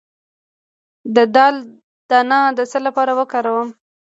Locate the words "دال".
1.35-1.55